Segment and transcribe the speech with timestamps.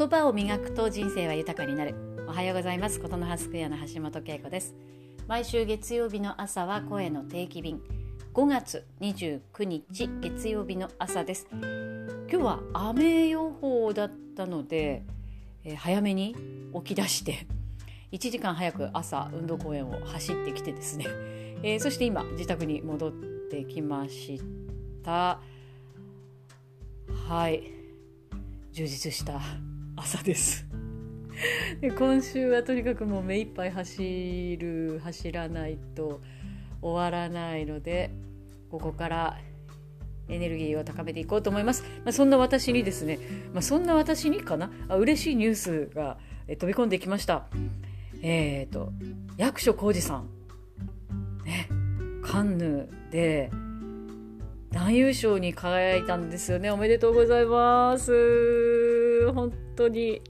[0.00, 1.94] 言葉を磨くと人生は豊かになる。
[2.26, 3.00] おはようございます。
[3.00, 4.74] ことの葉スクエアの橋本恵子です。
[5.28, 7.82] 毎週月曜日の朝は声の定期便。
[8.32, 11.46] 5月29日月曜日の朝です。
[11.52, 15.02] 今日は雨予報だったので、
[15.64, 16.34] えー、早めに
[16.82, 17.46] 起き出して
[18.10, 21.04] 1時間早く朝運動公園を走ってきてですね、
[21.62, 23.12] えー、そして今自宅に戻っ
[23.50, 24.40] てきまし
[25.04, 25.42] た。
[27.28, 27.64] はい。
[28.72, 29.42] 充実した
[30.02, 30.66] 朝です。
[31.80, 36.20] で今週はとにかくもう目いっぱい走る走らないと
[36.80, 38.10] 終わらないので
[38.70, 39.38] ここから
[40.28, 41.84] エネルギーを高めていこうと思います。
[42.04, 43.18] まあ、そんな私にですね、
[43.52, 44.70] まあ、そんな私にかな？
[44.88, 46.16] あ嬉しいニュースが
[46.48, 47.46] 飛び込んできました。
[48.22, 48.92] えっ、ー、と
[49.36, 50.28] 役所広司さん、
[51.44, 51.68] ね、
[52.22, 53.50] カンヌで
[54.70, 56.70] 男優賞に輝いたんですよね。
[56.70, 58.89] おめでとうございます。
[59.32, 60.22] 本当に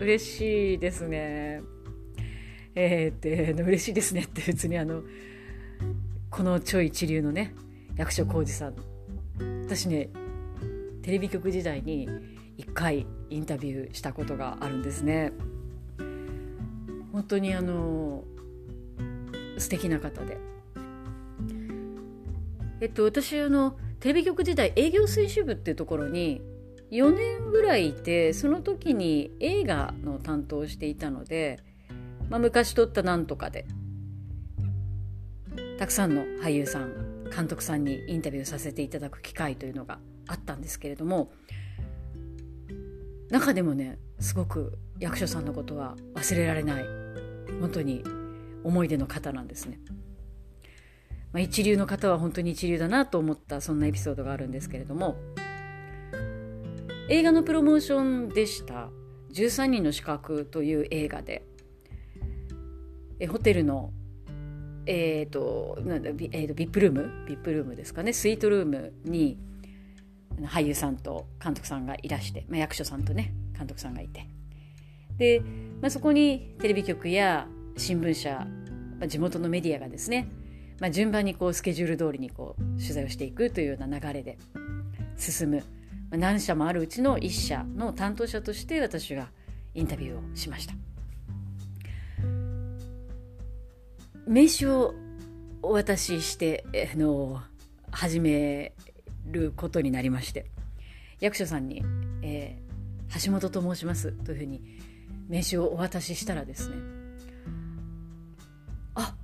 [0.00, 1.62] 嬉しいですね。
[2.74, 5.02] えー、って嬉しいですねって別にあの
[6.30, 7.54] この超一流のね
[7.96, 8.74] 役所広司さん。
[9.64, 10.10] 私ね
[11.02, 12.08] テレビ局時代に
[12.58, 15.32] 1回インタビューしたことがあるんですね。
[17.12, 18.24] 本当にあの
[19.58, 20.38] 素敵な方で。
[22.80, 26.40] えっと、私あのテレビ局時代営業推進部っていうところに
[26.90, 31.60] 4年ぐらいいてその時に映画の担当をしていたので、
[32.30, 33.66] まあ、昔撮ったなんとかで
[35.78, 41.30] たくさんの俳優さん監督さんにインタビューさせていただく機会というのがあったんですけれども
[43.30, 46.84] 中でもねすごく役所さんのことは忘れられない
[47.60, 48.02] 本当に
[48.64, 49.78] 思い出の方なんですね。
[51.32, 55.16] まあ、一流の方は本当に一流だなと思ったそんなエピソードがあるんですけれども
[57.08, 58.90] 映画のプロモーションでした
[59.32, 61.44] 「13人の資格」という映画で。
[63.20, 63.92] えホテルの
[64.86, 67.10] えっ、ー、となんだ、えーと、ビップルーム？
[67.26, 68.12] ビップルームですかね。
[68.12, 69.38] スイートルームに
[70.42, 74.28] 俳優さんと監督さんがいらして、まあ、役所さんとね監督さんがいて。
[75.16, 75.40] で、
[75.80, 78.46] まあ、そこにテレビ局や新聞社、
[79.00, 80.28] まあ、地元のメディアがですね
[80.80, 84.38] まあ、順番にこうスケジュール通りにこう取材をしていくというような流れで
[85.16, 85.64] 進む、
[86.10, 89.28] 何社もあるうちの1社の担当者として私が
[89.74, 90.74] インタビューをしました
[94.26, 94.94] 名刺を
[95.62, 96.64] お渡しして
[96.94, 97.40] あの
[97.90, 98.72] 始め
[99.26, 100.46] ることになりまして
[101.20, 101.82] 役所さんに、
[102.22, 104.62] えー、橋本と申しますというふうに
[105.28, 106.76] 名刺をお渡ししたらですね
[108.94, 109.14] あ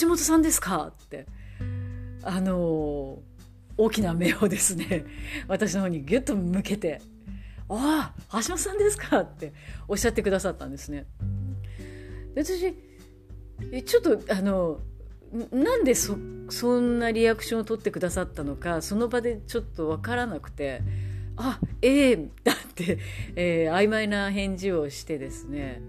[0.00, 1.26] 橋本さんですか?」って
[2.22, 3.22] あの
[3.78, 5.06] 大きな目をですね
[5.46, 7.00] 私の方にギュッと向けて
[7.70, 9.52] 「ああ橋本さんですか?」って
[9.86, 11.06] おっしゃってくださったんですね。
[12.34, 12.74] で私
[13.84, 14.80] ちょっとあの
[15.52, 16.16] なんでそ
[16.48, 20.82] そんなリアクションを取ってくださったのかその場でちょっと分からなくて
[21.36, 22.98] 「あええー、だって、
[23.36, 25.82] えー、曖昧な返事をしてですね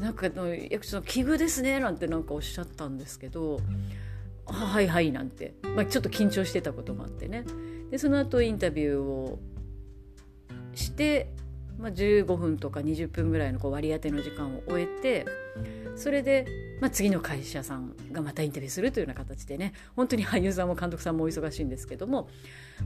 [0.00, 3.60] なんかの役所の奇遇ですねなんてなんかおっしゃったんですけど
[4.52, 7.44] 「はいはい」なんて、まあ、ちょっと緊張してたこともあってね
[7.90, 9.38] でその後インタビューを
[10.74, 11.30] して、
[11.78, 15.26] まあ、15分とか20分ぐらいのこう割り当ての時間を終えて
[15.96, 16.46] それで、
[16.80, 22.28] まあ、次の会社さんがまたインタビューするというような形でね本当に俳優さんも監督さんもお忙しいんですけども、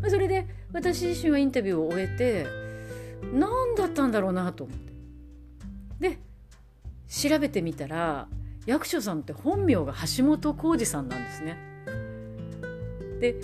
[0.00, 2.46] まあ、それで私自身はインタビューを終えて
[3.32, 4.92] 何だったんだろうなと思って。
[6.00, 6.18] で
[7.08, 8.26] 調べてみたら
[8.66, 11.58] 役所さんって本名が橋本浩二さんなんですね。
[13.20, 13.36] で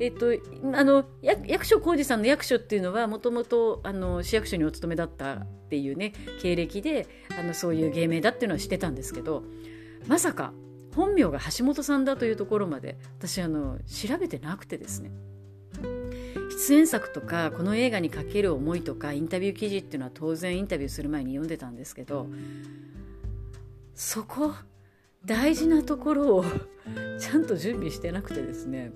[0.00, 0.32] えっと、
[0.74, 3.80] あの役所広司さんの役所っていうのはもともと
[4.22, 7.06] 市役所にお勤めだったっていうね経歴で
[7.38, 9.44] あのそういう芸名だっていうのは知ってたんですけど
[10.08, 10.52] まさか
[10.96, 15.12] 本名が橋本さんだというところまで私あの調べてなくてですね
[16.50, 22.26] 出演作とかこの映画にかける思いとかインタビュー記事っていうのは当然インタビューする前に読んでたんですけど
[23.94, 24.52] そこ
[25.24, 26.44] 大事なところを
[27.18, 28.92] ちゃんと準備してなくてですね。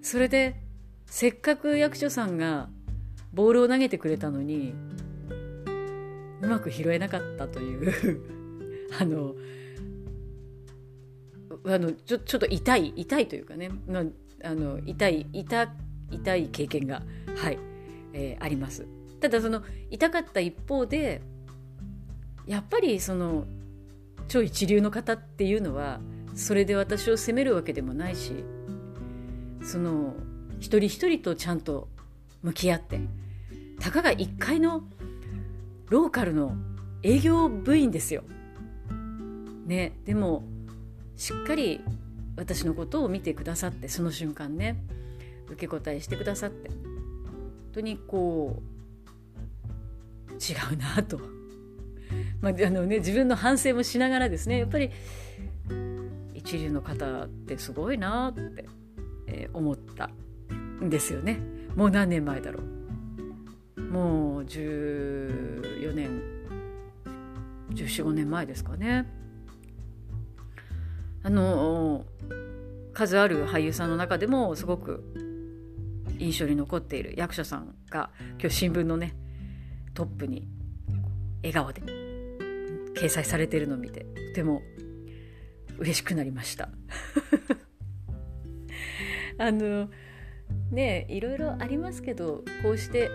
[0.00, 0.56] それで
[1.06, 2.68] せっかく役所さんが
[3.32, 4.74] ボールを投げてくれたのに
[6.40, 8.22] うまく拾えなかったという
[9.00, 9.34] あの
[11.64, 13.70] あのちょちょっと痛い痛いというかね
[14.42, 15.74] あの痛い痛
[16.10, 17.02] 痛い経験が
[17.36, 17.58] はい、
[18.12, 18.86] えー、あります。
[19.20, 21.20] ただその痛かった一方で
[22.46, 23.46] やっぱりその
[24.28, 26.00] 超一流の方っていうのは
[26.34, 28.44] それで私を責めるわけでもないし
[29.62, 30.14] その
[30.60, 31.88] 一人一人とちゃんと
[32.42, 33.00] 向き合って
[33.80, 34.82] たかが1階の
[35.88, 36.52] ローカルの
[37.02, 38.24] 営業部員ですよ。
[39.66, 40.42] ね、でも
[41.16, 41.80] しっかり
[42.36, 44.82] 私のことを見てくださってその瞬間ね
[45.46, 46.78] 受け答えしてくださって本
[47.74, 48.78] 当にこう
[50.32, 51.20] 違うなと、
[52.40, 54.90] まあ あのね、自分の反省もしながらですねやっぱり
[56.34, 58.66] 一流の方ってすごいなって、
[59.26, 60.10] えー、思った
[60.82, 61.38] んですよね。
[61.74, 62.60] もう何年前だろ
[63.76, 63.82] う。
[63.82, 66.20] もう14年
[67.70, 69.06] 1415年前ですかね。
[71.22, 72.04] あの
[72.92, 75.04] 数ある俳優さんの中でもすごく
[76.18, 78.10] 印象に残っている役者さんが
[78.40, 79.14] 今日新聞のね
[79.94, 80.48] トップに
[81.42, 81.97] 笑顔で
[82.98, 84.62] 掲載されてるのを見てとても
[85.78, 86.68] 嬉しくなりました。
[89.38, 89.88] あの
[90.72, 93.08] ねいろいろありますけどこうして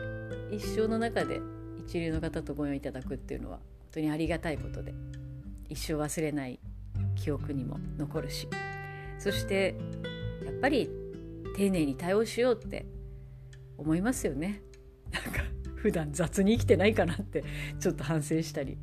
[0.51, 1.41] 一生の中で
[1.85, 4.94] 一流の方とご縁いただくっていうのは本当にありがたいことで
[5.68, 6.59] 一生忘れない
[7.15, 8.47] 記憶にも残るし
[9.19, 9.75] そして
[10.45, 10.89] やっぱり
[11.57, 12.86] 丁寧に対応しようって
[13.77, 14.62] 思いますよね。
[15.12, 15.44] なんか
[15.75, 17.44] 普段雑に生きてないかなって
[17.79, 18.77] ちょっと反省したり。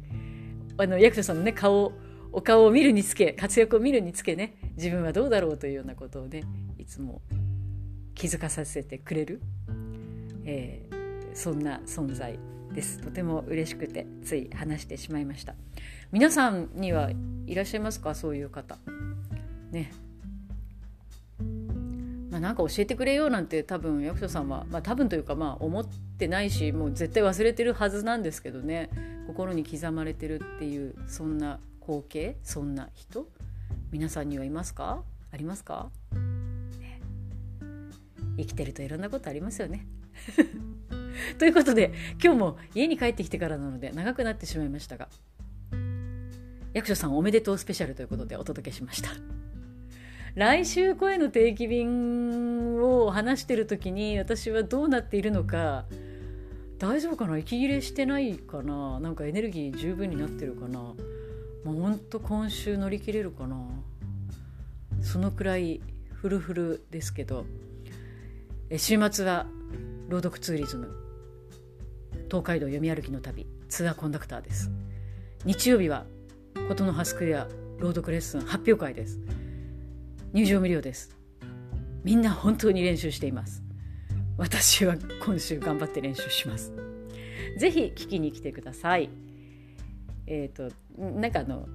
[0.80, 1.92] あの役所さんのね顔
[2.32, 6.42] お顔を見るにつけ活躍を見るにつけね自分はどうだろうというようなことをね
[6.78, 7.20] いつも
[8.14, 9.40] 気づかさせてくれる、
[10.44, 12.38] えー、そんな存在
[12.72, 13.00] です。
[13.00, 15.54] とても嬉しくてつい話してしまいました。
[16.12, 17.10] 皆さんには
[17.46, 18.14] いらっしゃいますか？
[18.14, 18.78] そういう方。
[19.72, 19.92] ね。
[22.30, 25.84] まあ、なんか教えてくれよなんて多分役所さんは、まあ、多分というかまあ思っ
[26.16, 28.90] てないしもう絶対忘れてるはずなんですけどね。
[29.30, 33.28] 心に刻まれてるっていうそんな光景そんな人
[33.92, 35.04] 皆さんにはいますか？
[35.32, 35.88] ありますか、
[36.80, 37.00] ね、
[38.36, 39.86] 生きてるといろんなことありますよね。
[41.38, 45.08] ということで今日も家に帰ってきてからなので長くなってしまいましたが
[46.72, 49.10] 役所さんおめでとうスペシャルということでお届けしました。
[50.34, 55.84] 来週声の定期便を話してる時に私はどうなっているのか
[56.80, 57.36] 大丈夫かな？
[57.36, 58.98] 息切れしてないかな？
[59.00, 60.78] なんかエネルギー十分になってるかな？
[60.78, 60.96] も
[61.66, 63.68] うほんと今週乗り切れるかな？
[65.02, 67.44] そのくらいフルフルですけど。
[68.70, 69.46] え週末は
[70.08, 70.88] 朗読ツーリズム。
[72.28, 73.46] 東海道読み歩きの旅。
[73.68, 74.70] ツアーコンダクターです。
[75.44, 76.06] 日曜日は
[76.68, 77.46] 琴の葉スクエア
[77.78, 79.20] 朗読レッスン発表会です。
[80.32, 81.14] 入場無料です。
[82.04, 83.59] みんな本当に練習しています。
[84.40, 86.72] 私は今週頑張って練習します。
[87.58, 89.10] ぜひ聞きに来てください。
[90.26, 91.68] えっ、ー、となんかあの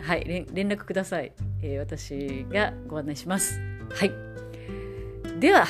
[0.00, 1.32] はい連絡ください、
[1.62, 3.60] えー、私がご案内します。
[3.90, 4.12] はい。
[5.38, 5.66] では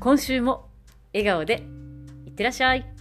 [0.00, 0.68] 今週も
[1.14, 1.62] 笑顔で
[2.26, 2.97] いってらっしゃい。